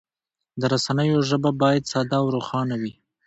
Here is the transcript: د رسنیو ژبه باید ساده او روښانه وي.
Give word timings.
د 0.59 0.61
رسنیو 0.73 1.19
ژبه 1.29 1.51
باید 1.61 1.89
ساده 1.91 2.15
او 2.21 2.25
روښانه 2.35 2.75
وي. 2.81 2.93